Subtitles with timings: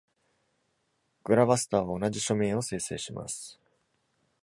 [1.23, 3.59] gravastar は同じ署名を生成します。